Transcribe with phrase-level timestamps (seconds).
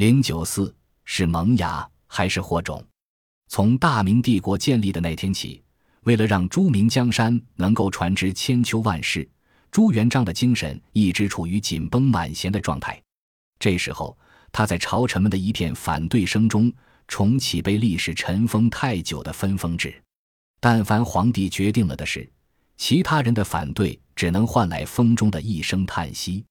[0.00, 0.74] 零九四
[1.04, 2.82] 是萌芽还是火种？
[3.48, 5.62] 从大明帝国建立的那天起，
[6.04, 9.28] 为了让朱明江山能够传之千秋万世，
[9.70, 12.98] 朱元璋的精神一直处于紧绷满弦的状态。
[13.58, 14.16] 这时候，
[14.50, 16.72] 他在朝臣们的一片反对声中，
[17.06, 19.94] 重启被历史尘封太久的分封制。
[20.60, 22.26] 但凡皇帝决定了的事，
[22.78, 26.42] 其他人的反对只能换来风中的一声叹息。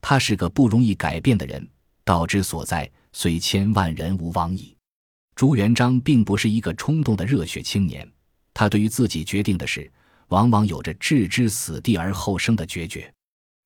[0.00, 1.64] 他是个不容易改变的人。
[2.08, 4.74] 道之所在，虽千万人吾往矣。
[5.34, 8.10] 朱元璋并不是一个冲动的热血青年，
[8.54, 9.92] 他对于自己决定的事，
[10.28, 13.12] 往往有着置之死地而后生的决绝。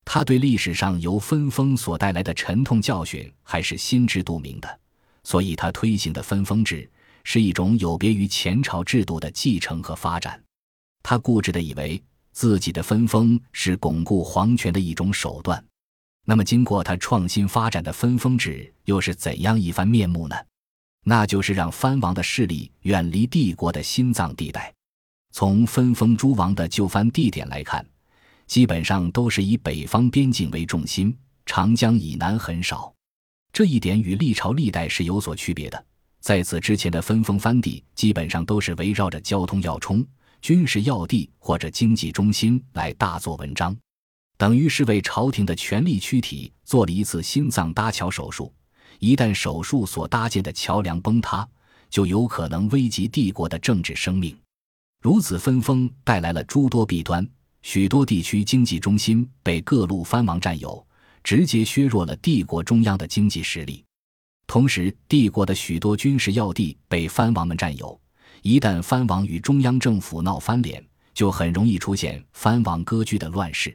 [0.03, 4.79] 他对历史上由分封所带来的沉痛教训还是心知肚明的，
[5.23, 6.91] 所以他推行的分封制
[7.23, 10.37] 是一种有别于前朝制度的继承和发展。
[11.01, 12.03] 他固执地以为
[12.33, 15.63] 自己的分封是巩固皇权的一种手段。
[16.25, 20.35] 那么，经过他创新发展的分封制又是怎样一番面目呢？
[21.03, 24.73] 那就是让藩王的势力远离帝国的心脏地带。
[25.31, 27.85] 从分封诸王的就藩地点来看，
[28.47, 31.13] 基本上都是以北方边境为重心，
[31.45, 32.93] 长江以南很少。
[33.51, 35.85] 这一点与历朝历代是有所区别的。
[36.21, 40.05] 在此之前的分封藩地，基本上都是围绕着交通要冲、
[40.41, 43.75] 军事要地或者经济中心来大做文章。
[44.43, 48.53] 等于是为朝廷的权力躯体做了一次心脏搭桥手术，
[48.99, 51.47] 一旦手术所搭建的桥梁崩塌，
[51.89, 54.37] 就有可能危及帝国的政治生命。
[55.01, 57.25] 如此分封带来了诸多弊端，
[57.61, 60.85] 许多地区经济中心被各路藩王占有，
[61.23, 63.81] 直接削弱了帝国中央的经济实力。
[64.45, 67.97] 同时，帝国的许多军事要地被藩王们占有，
[68.41, 73.73] 一旦藩王与中央政府闹翻脸，就很容易出现藩王割据的乱世。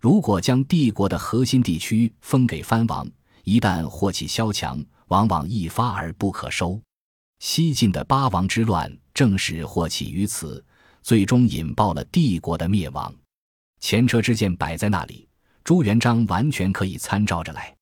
[0.00, 3.04] 如果将帝国的核心地区封给藩王，
[3.42, 6.80] 一旦祸起萧墙，往往一发而不可收。
[7.40, 10.64] 西晋的八王之乱正是祸起于此，
[11.02, 13.12] 最终引爆了帝国的灭亡。
[13.80, 15.28] 前车之鉴摆在那里，
[15.64, 17.74] 朱元璋完全可以参照着来。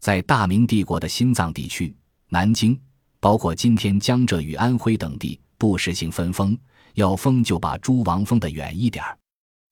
[0.00, 1.92] 在大明帝国的心脏地区，
[2.28, 2.78] 南京，
[3.18, 6.56] 包括今天江浙与安徽等地，不实行分封，
[6.94, 9.18] 要封就把诸王封得远一点儿。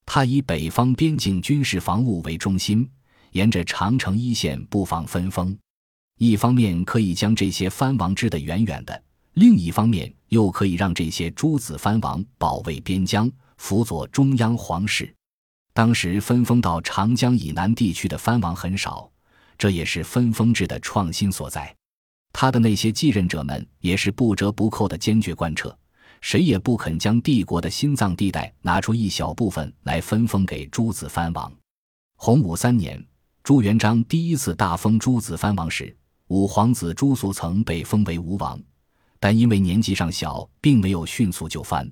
[0.07, 2.89] 他以北方边境军事防务为中心，
[3.33, 5.57] 沿着长城一线布防分封。
[6.19, 15.13] 一方面可以将这些藩王支得远远的，另一方面又可以让这些诸子藩王保卫边疆，辅佐中央皇室。
[15.73, 19.11] 当时分封到长江以南地区的藩王很少，
[19.59, 21.75] 这也是分封制的创新所在。
[22.33, 25.77] 他的那些继任者们也是不折不扣的坚决贯彻。
[26.21, 31.53] 谁也不肯将帝国的心脏地带拿出一小部分来分封给诸子藩王。
[32.17, 33.05] 洪武三年，
[33.43, 35.95] 朱元璋第一次大封诸子藩王时，
[36.29, 38.59] 五皇子朱肃曾被封为吴王，
[39.21, 41.91] 但因为年纪尚小，并没有迅速就藩。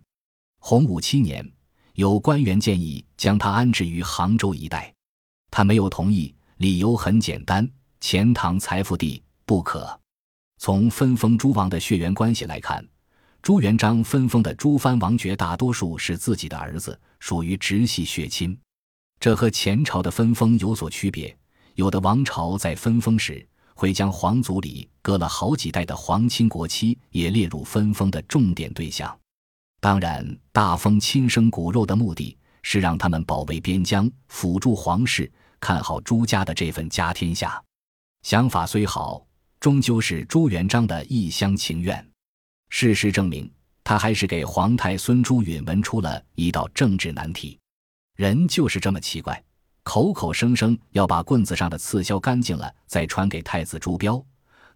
[0.59, 1.47] 洪武七年，
[1.95, 4.95] 有官员建议将他安置于杭州一带，
[5.51, 7.69] 他没有同意，理由很简单：
[8.01, 10.01] 钱塘财富地不可。
[10.59, 12.87] 从分封诸王的血缘关系来看。
[13.43, 18.57] 朱元璋分封的诸藩王爵大多数是自己的儿子，属于直系血亲，
[19.19, 21.37] 这和前朝的分封有所区别。
[21.75, 23.45] 有的王朝在分封时
[23.75, 29.19] 会将皇族里隔了好几代的皇亲国戚也列入分封的重点对象。
[29.81, 37.61] 当然，大封亲生骨肉的目的是让他们保卫边疆，辅助皇室，看好朱家的这份家天下。
[38.23, 39.27] 想法虽好，
[39.59, 42.12] 终究是朱元璋的一厢情愿。
[42.75, 43.49] 事实证明，
[43.85, 47.57] 他还是给皇太孙朱允文出了一道政治难题。
[48.17, 49.41] 人就是这么奇怪，
[49.83, 54.21] 口口声声要把棍子上的刺削干净了，再传给太子朱标，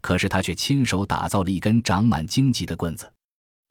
[0.02, 3.10] 可是他却亲手打造了一根长满荆棘的棍子。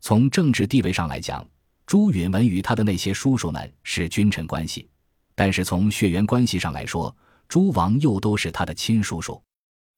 [0.01, 1.47] 从政治地位上来讲，
[1.85, 4.89] 朱允文与他的那些叔叔们是君臣关系；
[5.35, 7.15] 但是从血缘关系上来说，
[7.47, 9.39] 诸王又都是他的亲叔叔。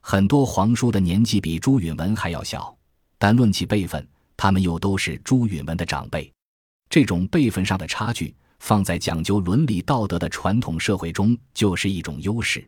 [0.01, 2.77] 很多皇叔的年纪比朱允文还要小，
[3.18, 4.06] 但论起辈分。
[4.38, 6.31] 他们又都是朱允文的长辈，
[6.89, 12.66] 这种辈分上的差距，放在讲究伦理道德的传统社会中，就是一种优势。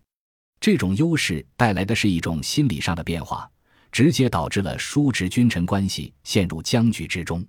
[0.60, 3.50] 这种优势带来的是一种心理上的变化，
[3.92, 7.46] 直接导致了叔侄君臣关系陷入僵局之中。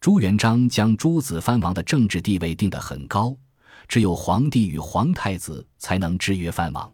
[0.00, 3.34] 朱元璋将诸子藩王的政治地位定得很高，
[3.86, 6.92] 只有皇帝与皇太子才能制约藩王。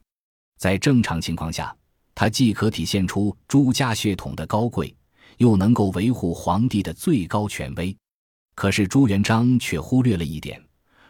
[0.59, 1.75] 在正常情况下，
[2.15, 4.95] 他既可体现出朱家血统的高贵。
[5.39, 7.97] 又能够维护皇帝的最高权威，
[8.55, 10.63] 可是朱元璋却忽略了一点：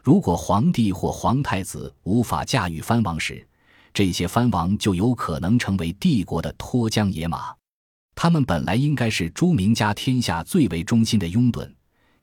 [0.03, 3.47] 如果皇帝或皇太子无法驾驭藩王时，
[3.93, 7.55] 这些藩王就有可能成为帝国的脱缰野马。
[8.15, 11.71] 他们本来应该是朱明家天下最为忠心的拥趸，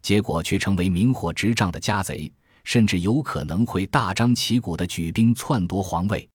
[0.02, 2.32] 结果却成为明火执仗的家贼，
[2.64, 6.28] 甚至有可能会大张旗鼓地举兵篡夺皇位。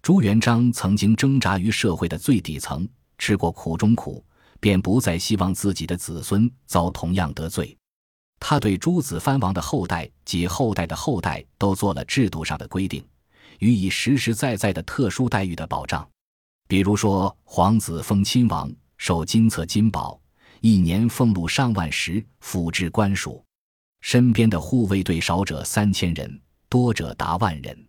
[0.00, 2.88] 朱元璋曾经挣扎于社会的最底层，
[3.18, 4.24] 吃过苦中苦，
[4.60, 7.76] 便不再希望自己的子孙遭同样得罪。
[8.38, 13.04] 他对诸子藩王的后代及后代的后代都做了制度上的规定，
[13.58, 16.08] 予以实实在在的特殊待遇的保障。
[16.68, 18.70] 比如说，皇子封亲王。
[19.02, 20.20] 受金册金宝，
[20.60, 23.42] 一年俸禄上万石，辅治官署。
[24.02, 27.86] 身边的护卫队少者三千人，多者达万人。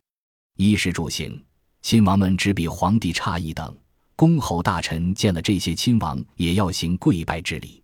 [0.56, 1.44] 衣食住行，
[1.82, 3.78] 亲王们只比皇帝差一等。
[4.22, 7.82] 公侯大臣见了这些亲王，也要行跪拜之礼。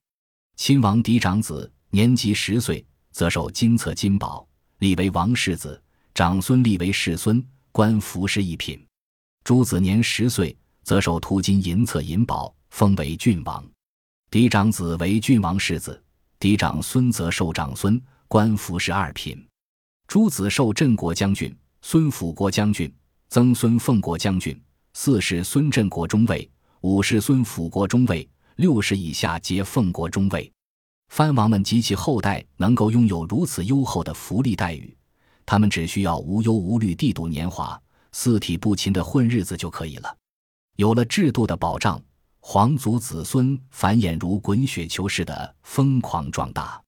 [0.56, 4.48] 亲王嫡长子年及十岁，则受金册金宝，
[4.78, 5.82] 立为王世子；
[6.14, 8.80] 长孙立为世孙，官服饰一品。
[9.44, 12.56] 诸子年十岁，则受图金银册银宝。
[12.70, 13.68] 封为郡王，
[14.30, 16.00] 嫡长子为郡王世子，
[16.38, 19.44] 嫡长孙则受长孙，官服是二品。
[20.08, 21.52] 诸子受镇国将军、
[21.82, 22.94] 孙辅国将军、
[23.28, 24.56] 曾孙奉国将军，
[25.00, 26.50] 四世孙镇国中尉，
[26.82, 30.52] 五世孙辅国中尉，六世以下皆奉国中尉。
[31.10, 34.98] 藩王们及其后代能够拥有如此优厚的福利待遇，
[35.46, 37.80] 他们只需要无忧无虑地度年华，
[38.12, 40.18] 四体不勤的混日子就可以了。
[40.78, 42.02] 有了制度的保障。
[42.40, 46.82] 皇族子孙繁衍如滚雪球似的疯狂壮大。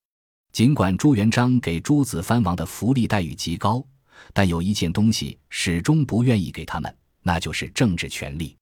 [0.51, 3.85] 尽管朱元璋给诸子藩王的福利待遇极高，
[4.33, 6.91] 但有一件东西始终不愿意给他们，
[7.29, 8.57] 那就是政治权力。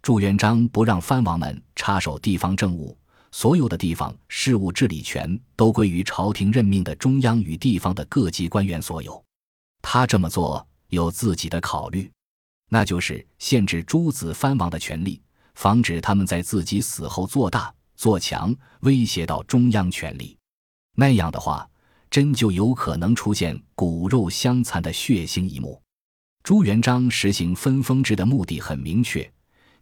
[0.00, 2.96] 朱元璋不让藩王们插手地方政务，
[3.30, 9.22] 所有的地方事务治理权都归于朝廷任命的中央与地方的各级官员所有。
[9.82, 12.10] 他这么做有自己的考虑，
[12.70, 15.20] 那就是限制诸子藩王的权力。
[15.54, 20.38] 防止他们在自己死后做大做强，威胁到中央权力。
[20.94, 21.68] 那样的话，
[22.10, 25.82] 真就有可能出现骨肉相残的血腥一幕。
[26.46, 29.28] 朱元璋实行分封制的目的很明确，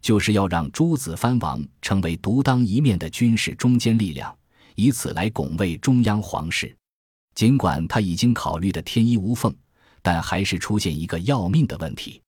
[0.01, 4.35] 就是要让诸子藩王成为独当一面的军事中坚力量，
[4.73, 6.75] 以此来拱卫中央皇室。
[7.35, 9.55] 尽管他已经考虑的天衣无缝，
[10.01, 12.19] 但还是出现一个要命的问题。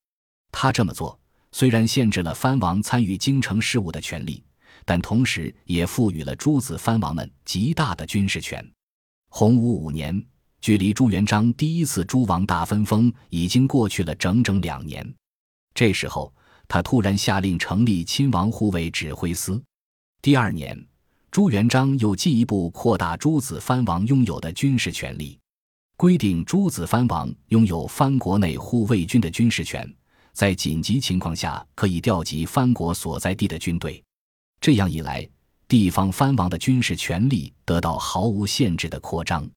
[0.52, 1.20] 他这么做。
[1.52, 4.44] 虽然限制了藩王参与京城事务的权利，
[4.86, 8.64] 但同时也赋予了诸子藩王们极大的军事权。
[9.30, 10.24] 洪武五年，
[10.62, 15.14] 距离朱元璋第一次诸王大分封已经过去了整整两年。
[15.74, 16.34] 这时候，
[16.68, 19.62] 他突然下令成立亲王护卫指挥司。
[20.22, 20.78] 第二年，
[21.32, 25.40] 朱元璋又进一步扩大诸子藩王拥有的军事权利，
[25.96, 29.88] 规定诸子藩王拥有藩国内护卫军的军事权。
[30.34, 34.04] 在紧急情况下，可以调集藩国所在地的军队。
[34.60, 35.28] 这样一来，
[35.68, 39.48] 地方藩王的军事权力得到毫无限制的扩张。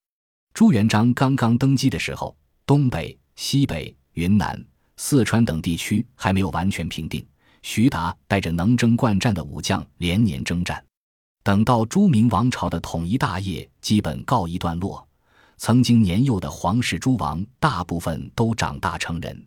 [0.52, 2.36] 朱元璋刚刚登基的时候，
[2.66, 4.62] 东北、西北、云南、
[4.96, 7.24] 四川等地区还没有完全平定。
[7.62, 10.82] 徐达带着能征惯战的武将连年征战。
[11.42, 15.06] 等到朱明王朝的统一大业基本告一段落，
[15.56, 19.46] 曾经年幼的皇室诸王大部分都长大成人。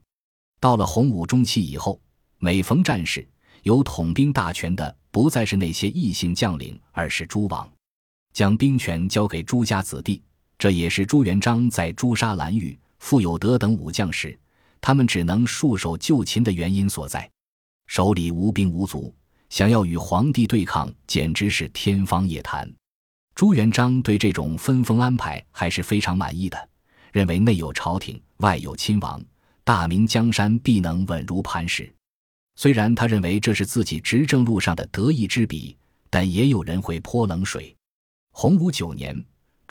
[0.59, 1.99] 到了洪武中期以后，
[2.39, 3.27] 每逢战事，
[3.63, 7.69] 有统兵大权的不再是那些异姓将领，而是诸王，
[8.31, 10.21] 将兵权交给朱家子弟。
[10.63, 14.39] 这也是朱元璋在诛杀蓝玉、傅有德等武将时，
[14.79, 17.29] 他们只能束手就擒的原因所在。
[17.85, 19.13] 手里无兵无卒，
[19.49, 22.73] 想要与皇帝对抗，简直是天方夜谭。
[23.35, 26.69] 朱元璋对这种分封安排还是非常满意的，
[27.11, 29.21] 认为内有朝廷，外有亲王。
[29.65, 31.93] 大明江山必能稳如磐石。
[32.55, 35.75] 虽然他认为这是自己执政路上的得意之笔，
[36.09, 37.75] 但也有人会泼冷水。
[38.31, 39.13] 洪武九年，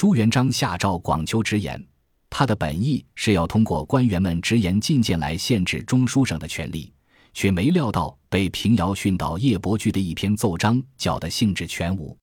[0.03, 1.81] 朱元璋下诏广求直言，
[2.29, 6.93] 他的本意是要通过官员们直言进谏来限制中书省的权力，
[7.33, 12.19] 却没料到被平遥训导叶伯驹的一篇奏章搅得兴致全无。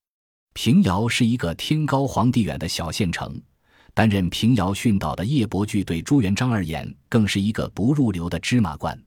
[0.52, 3.40] 平遥是一个天高皇帝远的小县城。
[3.94, 9.02] 担任平遥训导的叶伯驹对朱元璋而言，更是一个不入流的芝麻官。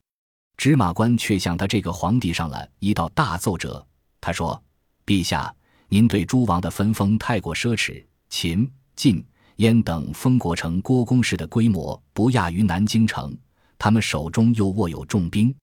[0.56, 3.86] 芝麻官却向他这个皇帝上了一道大奏折。
[4.20, 4.60] 他说
[5.06, 5.54] ：“陛下，
[5.88, 8.04] 您对诸王的分封太过奢侈，
[8.36, 9.24] 秦、晋、
[9.58, 13.32] 燕等封国城郭公氏的规模不亚于南京城，
[13.78, 15.54] 他们手中又握有重兵，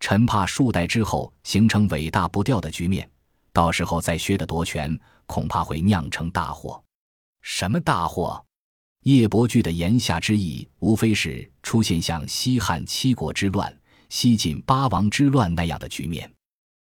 [0.00, 3.08] 臣怕数代之后形成尾大不掉的局面，
[3.52, 6.82] 到时候再削的夺权，恐怕会酿成大祸。
[7.40, 8.44] 什么大祸？”
[9.06, 13.72] 叶伯驹的言下之意，无非是出现像西汉七国之乱、
[14.08, 16.28] 西晋八王之乱那样的局面。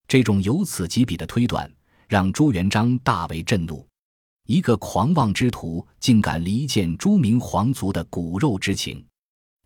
[0.08, 1.68] 这种由此及彼的推断，
[2.08, 3.84] 让朱元璋大为震怒。
[4.46, 9.04] 一个狂妄之徒竟敢离间朱明皇族的骨肉之情。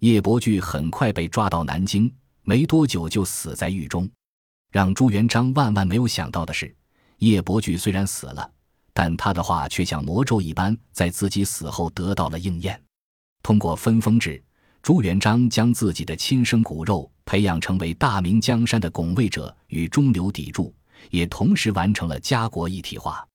[0.01, 2.11] 叶伯驹很快被抓到南京，
[2.43, 4.07] 没多久就死在狱中。
[4.71, 6.75] 让朱元璋万万没有想到的是，
[7.17, 8.51] 叶伯驹虽然死了，
[8.93, 12.79] 但他的话却像魔咒一般，在自己死后得到了应验。
[13.41, 14.43] 通过分封制，
[14.83, 20.71] 朱元璋将自己的亲生骨肉培养成为大明江山的拱卫者与中流砥柱，
[21.09, 23.27] 也同时完成了家国一体化。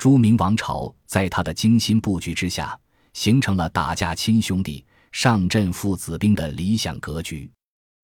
[0.00, 2.74] 朱明王朝在他的精心布局之下，
[3.12, 7.52] 形成了打架亲兄弟、上阵父子兵的理想格局。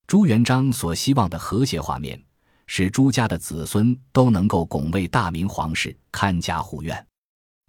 [0.06, 2.22] 朱元璋所希望的和谐画面。
[2.66, 7.06] 使朱家的子孙都能够拱卫大明皇室，看家护院，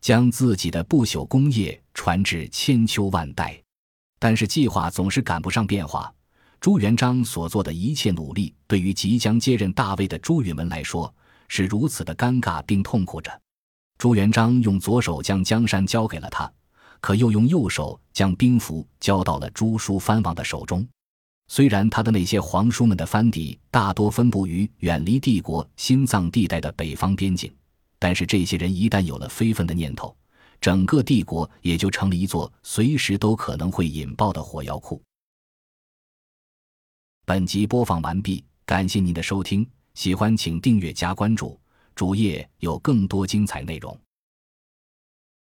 [0.01, 3.57] 将自己的不朽功业传至千秋万代。
[4.19, 6.13] 但是计划总是赶不上变化。
[6.59, 11.15] 朱元璋所做的一切努力，对于即将接任大位的朱允炆来说
[11.47, 13.31] 是如此的尴尬并痛苦着。
[13.97, 16.51] 朱元璋用左手将江山交给了他，
[17.01, 20.87] 可又用右手将兵符交到了朱叔藩王的手中。
[21.47, 27.51] 虽然他的那些皇叔们的藩邸大多分布于远离帝国心脏地带的北方边境，
[27.97, 30.15] 但是这些人一旦有了非分的念头，
[30.59, 35.01] 整个帝国也就成了一座随时都可能会引爆的火药库。
[37.25, 41.59] 本集播放完毕，感谢您的收听，喜欢请订阅加关注，
[41.97, 43.99] 主页有更多精彩内容。